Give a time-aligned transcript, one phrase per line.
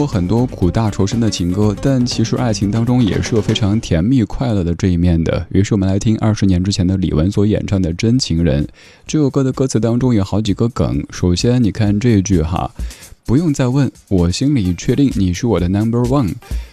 [0.00, 5.46] 过很多苦大仇深的情歌，但其实爱情当中也是有非常甜蜜快乐的这一面的。
[5.50, 8.64] 于是我们来听二十年之前的李玟所演唱的《真情人》
[9.06, 11.04] 这首歌的歌词当中有好几个梗。
[11.10, 12.70] 首先你看这一句哈，
[13.26, 16.32] 不用再问，我心里确定你是我的 number one。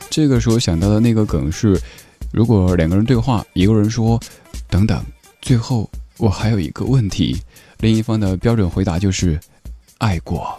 [0.10, 1.78] 这个时候想到的那个梗是，
[2.32, 4.18] 如果两个人对话，一个人说
[4.70, 5.04] 等等，
[5.42, 7.36] 最后我还有一个问题，
[7.82, 9.38] 另一方的标准回答就是
[9.98, 10.58] 爱过。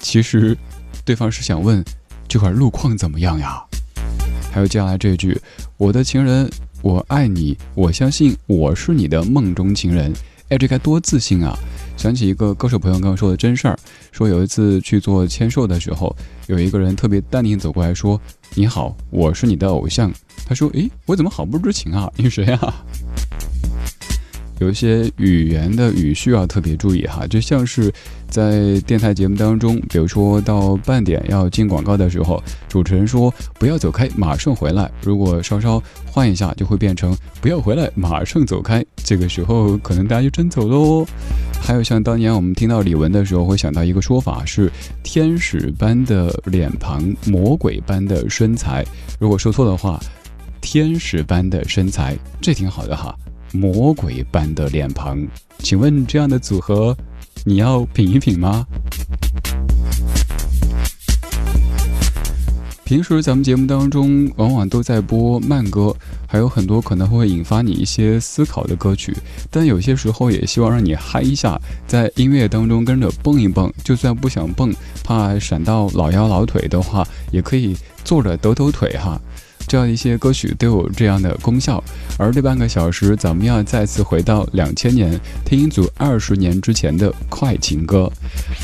[0.00, 0.58] 其实。
[1.10, 1.84] 对方是想问
[2.28, 3.60] 这块路况怎么样呀？
[4.52, 5.36] 还有接下来这句
[5.76, 6.48] ：“我的情人，
[6.82, 10.12] 我爱你，我相信我是你的梦中情人。”
[10.50, 11.52] 哎，这该多自信啊！
[11.96, 13.76] 想起一个歌手朋友刚刚说的真事儿，
[14.12, 16.14] 说有一次去做签售的时候，
[16.46, 18.20] 有一个人特别淡定走过来说
[18.54, 20.12] ：“你好，我是你的偶像。”
[20.46, 22.08] 他说：“诶，我怎么好不知情啊？
[22.14, 22.84] 你谁啊？”
[24.60, 27.90] 有一些语言的语序要特别注意哈，就像是
[28.28, 34.90] 在电台节目当中，比如说到半点要进广告的时候，主持人说不要走开，马上回来。
[35.02, 38.84] 如果稍稍换一下，就会变成不要回来，马上走开。
[38.96, 41.06] 这个时候可能大家就真走喽。
[41.62, 44.70] 还有像当年我们听到李玟的时候，会想到一个说法是
[45.02, 48.84] 天使般的脸庞，魔鬼般的身材。
[49.18, 49.98] 如果说错的话，
[50.60, 53.16] 天使般的身材，这挺好的哈。
[53.52, 55.26] 魔鬼般的脸庞，
[55.58, 56.96] 请问这样的组合，
[57.44, 58.64] 你要品一品吗？
[62.84, 65.94] 平时咱们节目当中往往都在播慢歌，
[66.26, 69.16] 还有很多可能会引发你一些思考的歌曲，
[69.48, 71.56] 但有些时候也希望让你嗨一下，
[71.86, 74.74] 在音乐当中跟着蹦一蹦，就算不想蹦，
[75.04, 79.20] 怕闪到老腰老腿的话，也可以坐着抖抖腿哈。
[79.70, 81.80] 这样一些歌曲都有这样的功效，
[82.18, 88.10] 而这半个小时，咱们要再次回到两千年，听一组二十年之前的快情歌。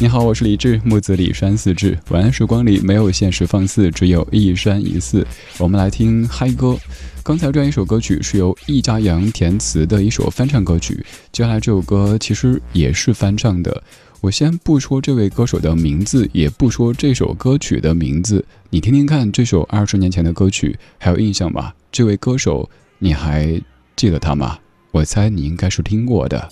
[0.00, 1.96] 你好，我是李志，木子李山四志。
[2.08, 5.24] 晚安时光里没有现实放肆，只有一山一寺。
[5.58, 6.76] 我们来听嗨歌。
[7.22, 13.80] 刚才这样一首歌曲是由易家扬填词的一首翻唱歌曲，接下来这首歌其实也是翻唱的。
[14.20, 21.72] 我先不说这位歌手的名字，也不说这首歌曲的名字，你听听看这首二十年前的歌曲，还有印象吗？
[21.92, 22.68] 这位歌手
[22.98, 23.60] 你还
[23.94, 24.58] 记得他吗？
[24.90, 26.48] 我猜你应该是听过的。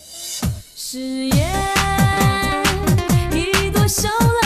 [0.77, 1.33] 誓言，
[3.09, 4.44] 美丽又。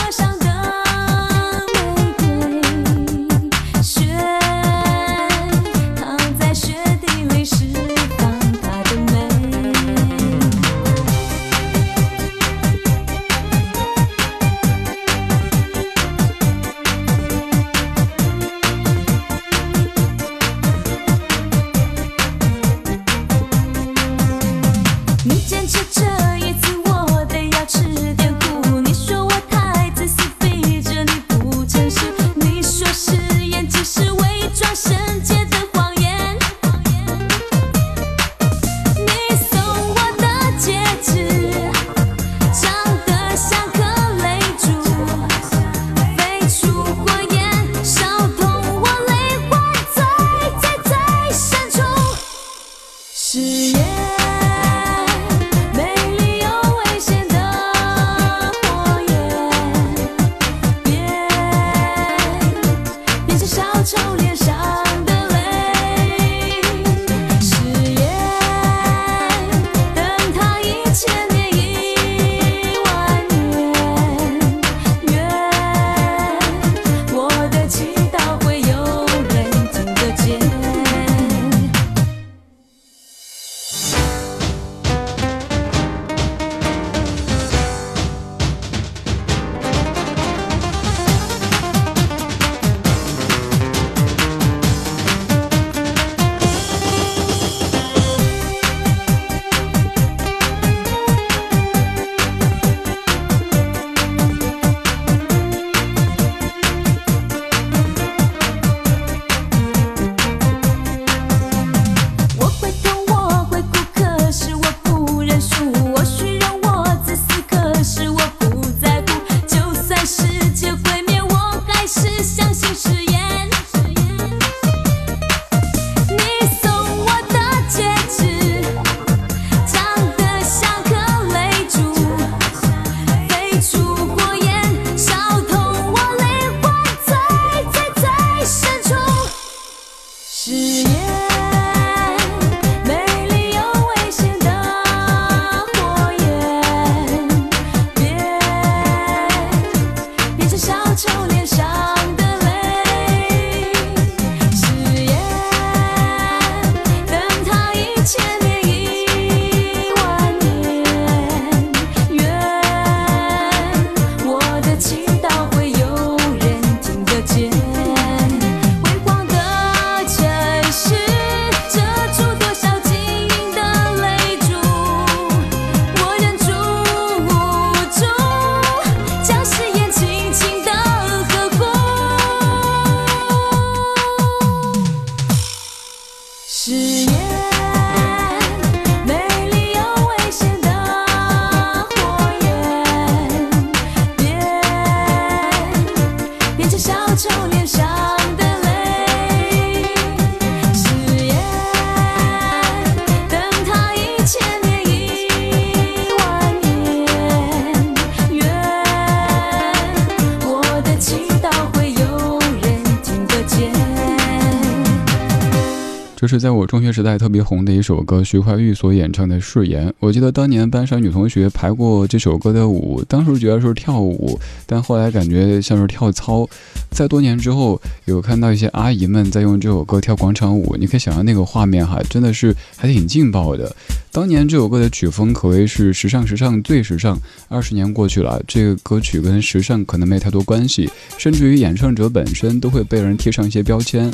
[216.28, 219.88] 是在我中学时代特别红的一首歌，徐怀钰所演唱的《誓言》。
[219.99, 226.47] 我记得当年班上女同学排过这首歌的舞，当时觉得是跳舞，但后来感觉像是跳操。
[226.90, 233.75] 在多年之后，有看到一些阿姨们在用这首歌跳广场舞，你可以想象那个画面哈，真的是还挺劲爆的。
[234.12, 237.18] 当年这首歌的曲风可谓是时尚，时尚最时尚。
[237.49, 244.11] 二十年过去了，这个歌曲跟时尚可能没太多关系，甚至于演唱者本身都会被人贴上一些标签。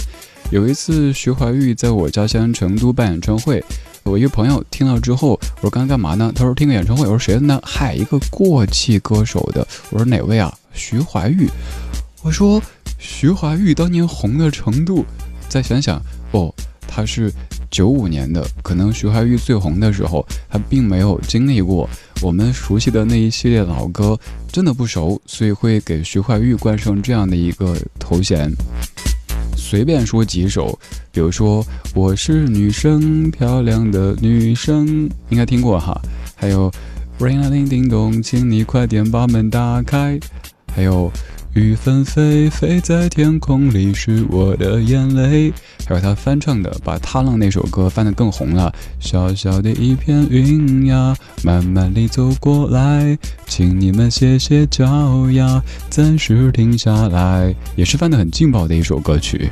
[0.51, 3.63] 有一次，徐怀钰在我家乡成都办演唱会，
[4.05, 9.67] 我一个朋友听了之后，我说：“刚才干嘛呢？”他说：“听个演唱会。”我说：“谁的呢？”嗨，一个过气歌手的。
[9.91, 11.49] 我说：“哪位啊？”徐怀钰。
[12.23, 12.63] 我说
[12.99, 15.05] ：“徐怀钰当年红的程度，
[15.49, 16.55] 再想想，哦，
[16.87, 17.33] 他是
[17.71, 21.89] 九五年的，可能徐怀钰最红的时候，他并没有经历过
[22.23, 24.17] 我们熟悉的那一系列老歌，
[24.53, 28.53] 真的不熟，所以会给徐怀钰冠上这样的一个头衔。”
[29.65, 30.79] 随便说几首，
[31.11, 35.99] 比如说我是女生，漂亮的女生，应该听过哈。
[36.37, 36.71] 还有
[37.19, 40.21] ，ring a ding Dong 请你快点把门打开。
[40.71, 41.11] 还有。
[41.55, 45.53] 雨纷飞，飞在天空里是我的眼泪。
[45.87, 48.75] 还有他翻唱的，把《他浪》那首歌翻得更红了。
[48.99, 59.49] 小小的一片云呀，慢慢地走过来，请你们歇歇脚呀，暂时停下来，也是翻得很劲爆的一首歌曲。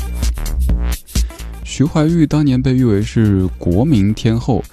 [1.62, 4.64] 徐怀钰当年被誉为是国民天后。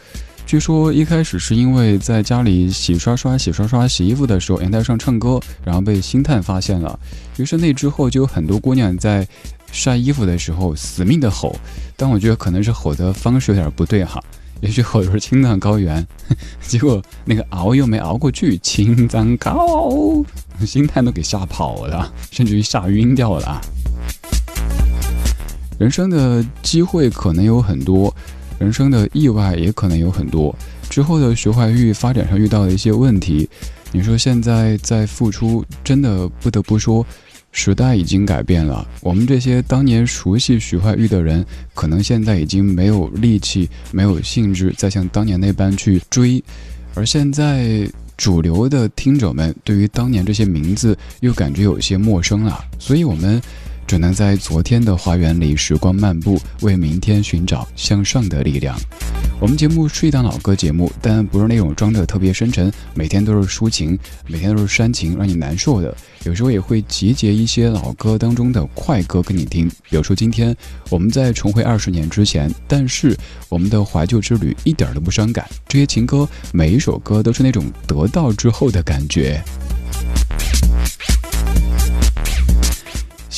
[0.49, 6.99] 据说一开始是因为在家里洗刷刷、洗刷刷、洗衣服的时候，阳台上唱歌，然后被星探发现了。
[7.37, 9.27] 于是那之后就有很多姑娘在
[9.71, 11.55] 晒衣服的时候死命的吼，
[11.95, 14.19] 但我觉得可能是吼的方式有点不对哈，
[14.59, 16.03] 也许吼的是青藏高原，
[16.65, 20.25] 结果那个熬又没熬过去，青藏高，
[20.65, 23.61] 星探都给吓跑了，甚至于吓晕掉了。
[25.77, 28.11] 人生的机会可能有很多。
[28.59, 30.53] 人生的意外也可能有很多，
[30.89, 33.49] 之后的徐怀钰发展上遇到的一些问题，
[33.93, 37.05] 你说现在在付出，真的不得不说，
[37.53, 38.85] 时代已经改变了。
[38.99, 46.43] 我们这些当年熟悉徐怀钰的人，可能现在已经没有力气、没有兴致再像当年那般去追，
[46.95, 53.41] 而现在主流的听者们对于当年这些名字又感觉有些陌生了，所以我们。
[53.89, 58.79] 只能在昨天的花园里时光漫步，为明天寻找向上的力量。
[59.41, 65.91] 我们节目是一档老歌节目，但不是那种装的特别深沉，每天都是抒情，每天都是煽情，让你难受的。
[66.23, 69.67] 有时候也会集结一些老歌当中的快歌给你听。
[69.89, 70.55] 比如说今天
[70.91, 73.17] 我们在重回二十年之前，但是
[73.49, 75.49] 我们的怀旧之旅一点都不伤感。
[75.67, 79.43] 这些情歌，每一首歌都是那种得到之后的感觉。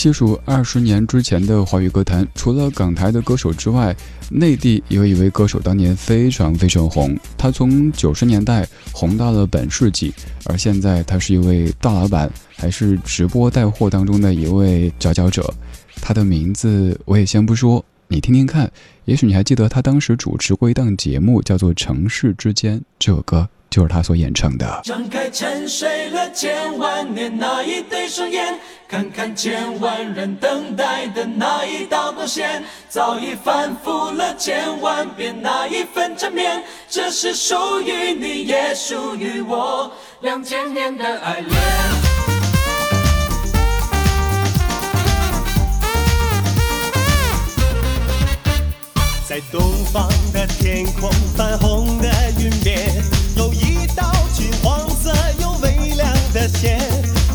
[0.02, 3.96] 细数二十年之前的华语歌坛，除了港台的歌手之外，
[4.32, 7.16] 内地有一位歌手当年非常非常红。
[7.38, 10.12] 他从九十年代红到了本世纪，
[10.46, 12.28] 而现在他是一位大老板，
[12.58, 15.54] 还是直播带货当中的一位佼佼者。
[16.02, 18.72] 他的名字我也先不说，你听听看，
[19.06, 22.80] 也许你还记得他当时主持过一档节目，叫做《城市之间》。
[22.98, 23.48] 这首歌。
[23.72, 24.82] 就是他所演唱的。
[24.84, 41.50] 张开沉睡了千万年那一对双眼，看看千万人等待的那一道光线，早已反复了千万遍那一份缠绵，这是属于你也属于我两千年的爱恋。
[49.30, 49.62] 在东
[49.94, 53.21] 方的天空，泛红的云边。
[53.42, 56.80] 有一道金黄色又微亮的线，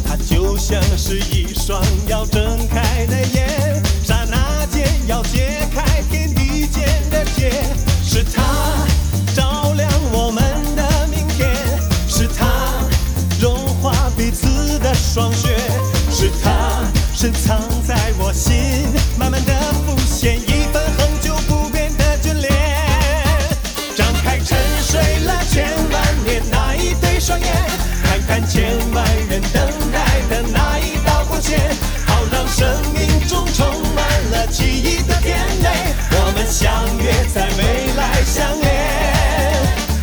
[0.07, 7.51] 它就像是一双要睁开的眼，刹那间要揭开天地间的结。
[8.05, 8.87] 是它
[9.35, 10.45] 照亮我们
[10.77, 11.51] 的明天，
[12.09, 12.47] 是它
[13.41, 15.57] 融化彼此的霜雪，
[16.13, 16.85] 是它
[17.17, 17.61] 深藏
[37.37, 38.73] 在未来相恋，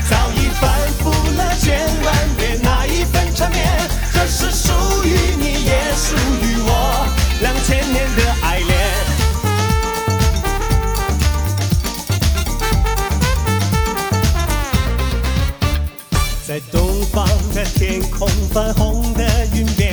[0.08, 3.68] 早已反复了千万遍那一份缠绵，
[4.14, 4.72] 这是属
[5.04, 7.08] 于你也属于我
[7.42, 8.72] 两千年的爱恋。
[16.48, 17.26] 在东方
[17.56, 19.24] 的天空，泛红的
[19.56, 19.92] 云边，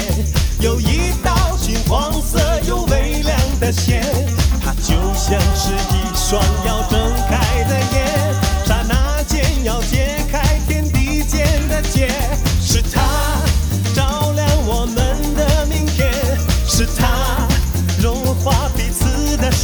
[0.60, 4.04] 有一道金黄色又微亮的线，
[4.62, 5.00] 它就。
[5.20, 6.98] 像是一双要睁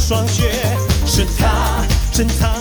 [0.07, 0.53] 霜雪，
[1.05, 1.83] 是他
[2.13, 2.56] 是他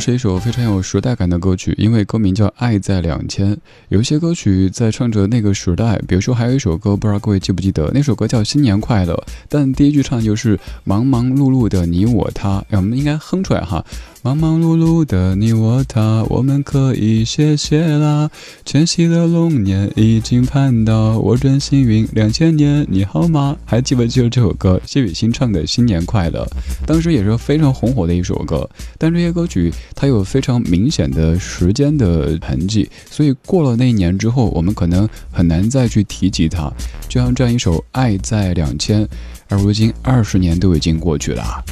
[0.00, 3.54] 是一首非常有时代感的歌曲，因为歌名叫《爱在两千》。
[3.90, 9.12] 有一些歌曲在唱着那个时代，比如说还有一首歌，不知道各位记不记得，那首歌叫《新年快乐》，
[9.50, 13.84] 但第一句唱就是“忙忙碌碌的你我他”，哎，我们应该哼出来哈。
[14.22, 18.30] 忙忙碌碌的你我他，我们可以歇歇啦。
[18.66, 22.06] 全息的龙年已经盼到，我真幸运。
[22.12, 23.56] 两千年你好吗？
[23.64, 24.78] 还记不记得这首歌？
[24.84, 26.44] 谢雨欣唱的《新年快乐》，
[26.86, 28.68] 当时也是非常红火的一首歌。
[28.98, 36.70] 但这些歌曲它有非常明显的时间的痕迹，所以过了那一年之后，我们可能很难再去提及它。
[37.08, 39.02] 就像这样一首《爱在两千》，
[39.48, 41.64] 而如今二十年都已经过去了。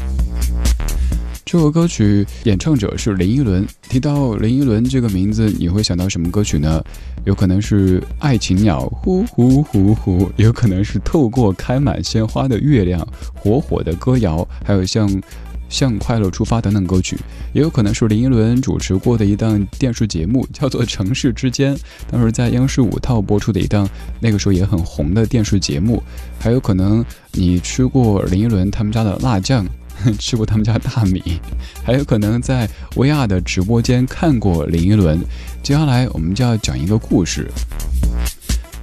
[1.51, 3.67] 这首歌曲演唱者是林依轮。
[3.89, 6.85] 提到林依轮这个名字，你会想到什么歌曲呢？
[7.25, 13.01] 有可能是《爱情鸟》呼呼呼呼，有可能是透过开满鲜花的月亮，
[13.35, 15.09] 火火的歌谣，还有像
[15.71, 17.17] 《向快乐出发》等等歌曲，
[17.55, 21.75] 也有可能是林依轮主持过的一档电视节目，叫做《城市之间》，
[22.11, 23.89] 当时在央视五套播出的一档，
[24.21, 26.03] 那个时候也很红的电视节目。
[26.39, 29.65] 还有可能你吃过林依轮他们家的辣酱。
[30.19, 31.41] 吃过他们家大米，
[31.85, 35.21] 还有可能在薇娅的直播间看过林依轮。
[35.63, 37.51] 接下来我们就要讲一个故事，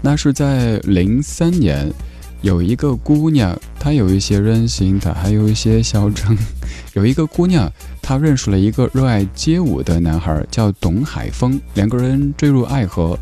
[0.01, 1.91] 那是在零三年，
[2.41, 6.37] 有一个姑娘，她有一些任性，她还有一些嚣张。
[6.93, 13.17] 有一个姑娘，她认识了一个热爱街舞的男孩，叫董海峰，两个人坠入爱河。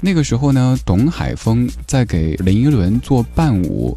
[0.00, 3.96] 那个时候呢，董海峰在给林依轮做伴舞。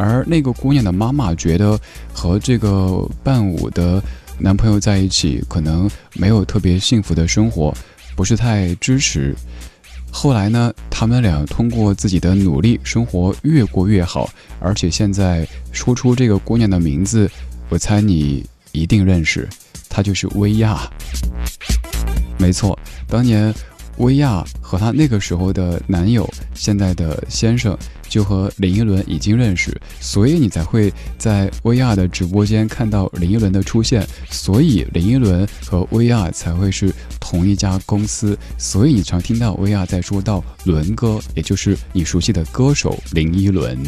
[0.00, 1.76] 而那个姑娘的妈妈觉得
[2.12, 4.00] 和这个伴舞的
[4.38, 7.74] 男朋友在一起，可能没有特别幸福的生活，
[8.14, 9.34] 不是太支持。
[10.12, 14.30] 后来呢，他们俩通过自己的努力，生活越过越好。
[14.60, 17.28] 而且现在说出这个姑娘的名字，
[17.68, 19.48] 我猜你一定认识，
[19.88, 20.88] 她就是薇娅。
[22.38, 23.52] 没错，当年。
[23.98, 27.76] 薇娅和她那个时候的男友，现在的先生，
[28.08, 43.78] 就和林依轮已经认识，所以你才会在薇娅的直播间看到林依轮的出现，所以林依轮和薇娅才会是同一家公司，所以你常听到薇娅在说到伦哥，也就是你熟悉的歌手林依轮，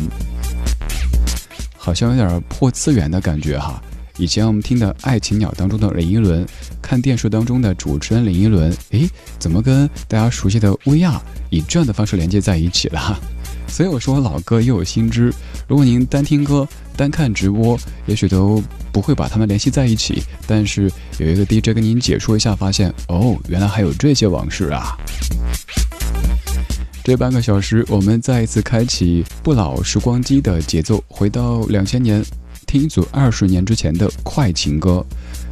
[1.76, 3.82] 好像有点破次元的感觉哈。
[4.20, 6.46] 以前我们听的《爱情鸟》当中的林依轮，
[6.82, 13.18] 看电视当中的主持人林依轮，诶，怎么跟大家熟悉的薇娅以这样的方式连接在一起了？
[13.66, 15.32] 所以我说老歌又有新知，
[15.66, 20.22] 如果您单听歌、单看直播，也许都不会把他们联系在一起。
[20.46, 24.98] 但是有一个 DJ 跟您解说一下，发现哦，原来还有这些往事啊！
[27.02, 32.22] 这半个小时，我们再一次开启不老时光机的节奏，回到两千年。
[32.70, 35.04] 听一组二十年之前的快情歌。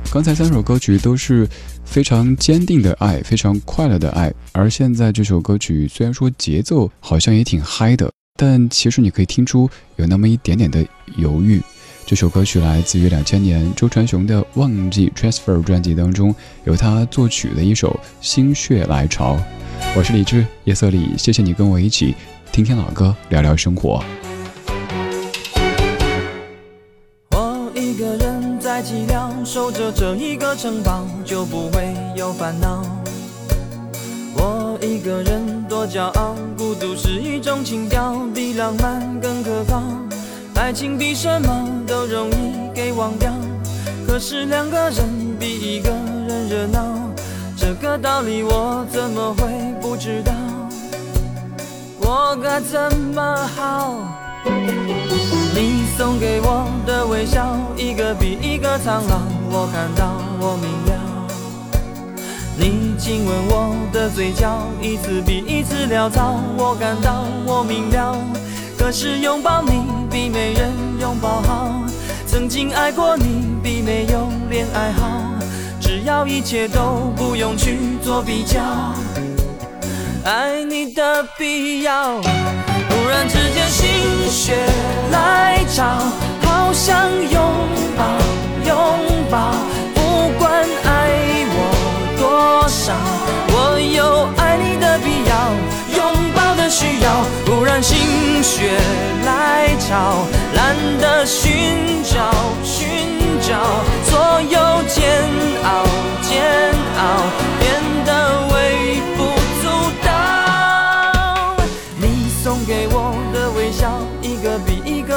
[0.09, 1.49] 刚才三首歌曲都是
[1.85, 4.33] 非常坚定的爱，非常快乐的爱。
[4.53, 11.61] 而现在这首歌曲虽然说节奏好像也挺嗨的，但其实你可以听出有那么一点点的犹豫。
[12.07, 16.33] 这首歌曲来自于两千年周传雄的《忘记 Transfer》专辑当中，
[16.67, 19.37] 由他作曲的一首《心血来潮》。
[19.97, 22.15] 我是李志，夜色里，谢谢你跟我一起
[22.53, 24.05] 听听老歌，聊聊生活。
[28.79, 32.83] 人在寂寥，守着这一个城堡，就不会有烦恼。
[34.37, 39.83] 我一个人多骄傲，孤独是一种情调，比浪漫更可靠。
[40.55, 43.33] 爱情比什么都容易给忘掉，
[44.07, 45.05] 可是两个人
[45.39, 45.91] 比一个
[46.29, 46.81] 人热闹，
[47.57, 49.49] 这个道理我怎么会
[49.81, 50.33] 不知道？
[52.01, 53.97] 我该怎么好？
[55.55, 60.93] 你送给我的微笑，一个比一个苍老，我看到我明了。
[62.57, 68.17] 你亲吻我的嘴角，一次比一次潦草，我感到我明了。
[68.79, 69.99] 可是拥抱你。
[70.11, 71.71] 比没人拥抱好，
[72.27, 75.21] 曾经爱过你比没有恋爱好，
[75.79, 78.59] 只要一切都不用去做比较，
[80.25, 82.23] 爱你的必要。
[82.23, 83.87] 突然之间心
[84.31, 84.55] 血
[85.11, 85.85] 来潮，
[86.43, 87.41] 好想拥
[87.97, 88.05] 抱
[88.67, 88.77] 拥
[89.31, 89.55] 抱，
[89.95, 91.57] 不管爱我
[92.19, 92.93] 多少，
[93.49, 95.33] 我有爱你的必要，
[95.97, 97.25] 拥抱的需要。
[97.47, 98.79] 不然心血。
[99.25, 102.31] 来潮，懒得寻找，
[102.63, 102.87] 寻
[103.41, 103.57] 找，
[104.05, 105.25] 所有煎
[105.65, 105.85] 熬，
[106.23, 107.01] 煎熬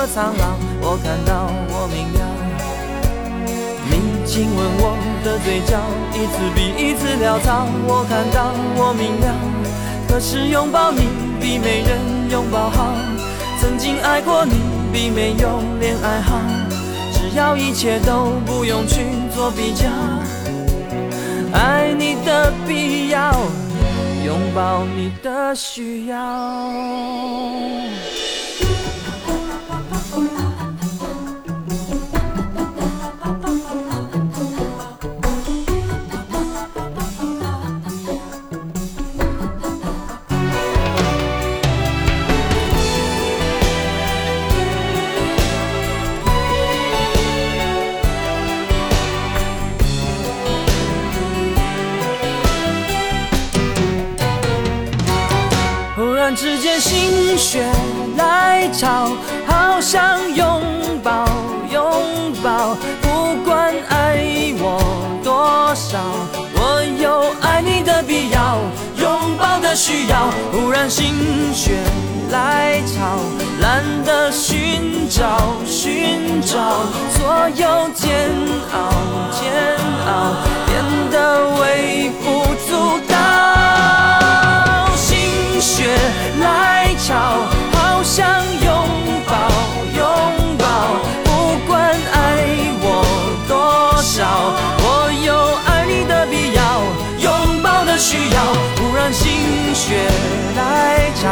[0.08, 2.20] 苍老，我看到我明了。
[3.90, 5.78] 你亲吻我的嘴角，
[6.14, 9.28] 一次比一次潦草，我看到我明了。
[10.08, 11.08] 可是拥抱你
[11.40, 12.94] 比没人拥抱好。
[13.60, 14.54] 曾经爱过你，
[14.92, 16.40] 比没有恋爱好。
[17.14, 19.88] 只要一切都不用去做比较，
[21.54, 23.32] 爱你的必要，
[24.26, 26.18] 拥抱你的需要。
[56.36, 57.64] 之间心血
[58.18, 59.10] 来潮，
[59.82, 60.62] 想拥
[61.04, 61.26] 抱
[61.72, 61.84] 拥
[62.44, 64.80] 抱，不管爱我
[65.24, 65.98] 多少，
[66.54, 68.60] 我有爱你的必要，
[68.98, 70.30] 拥抱的需要。
[70.52, 71.16] 忽然心
[71.52, 71.80] 血
[72.30, 73.18] 来潮，
[73.60, 76.86] 懒得寻找寻找，
[77.18, 78.30] 所有煎
[78.72, 78.94] 熬
[79.32, 79.42] 煎
[80.06, 80.36] 熬
[80.68, 85.90] 变得微不足道，心血。
[86.40, 87.16] 来潮，
[87.74, 88.26] 好想
[99.84, 99.98] 却
[100.56, 101.28] 来找，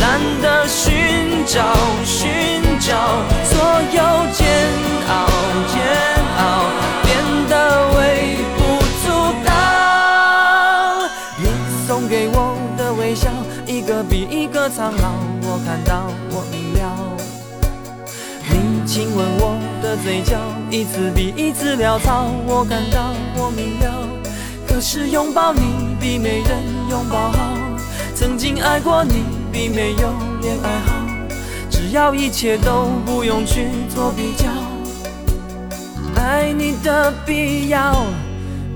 [0.00, 1.62] 懒得寻找
[2.04, 2.26] 寻
[2.80, 2.90] 找，
[3.44, 3.54] 所
[3.92, 4.00] 有
[4.32, 4.42] 煎
[5.08, 5.12] 熬
[5.70, 5.74] 煎
[6.36, 6.42] 熬
[7.04, 7.06] 变
[7.48, 7.52] 得
[7.96, 7.98] 微
[8.56, 8.58] 不
[9.04, 9.06] 足
[9.46, 9.48] 道。
[11.38, 11.46] 你
[11.86, 13.30] 送给我的微笑。
[13.66, 15.08] 一个比一个苍老，
[15.42, 16.82] 我看到我明了。
[18.50, 20.36] 你亲吻我的嘴角，
[20.68, 24.08] 一次比一次潦草，我感到我明了。
[24.66, 26.58] 可是拥抱你比没人
[26.90, 27.38] 拥抱好，
[28.14, 30.94] 曾经爱过你比没有恋爱好。
[31.70, 34.48] 只要一切都不用去做比较，
[36.16, 38.06] 爱你的必要，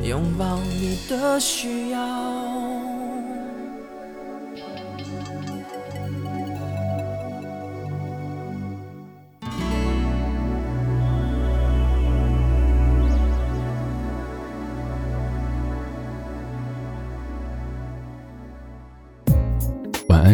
[0.02, 2.47] 拥抱你的需要。